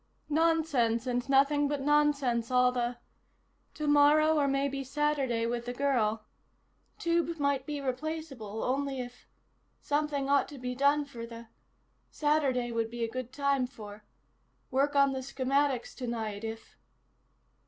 [0.29, 2.97] nonsense and nothing but nonsense all the...
[3.75, 6.25] tomorrow or maybe Saturday with the girl...
[6.97, 9.27] tube might be replaceable only if...
[9.79, 11.45] something ought to be done for the...
[12.09, 14.03] Saturday would be a good time for...
[14.71, 16.75] work on the schematics tonight if...."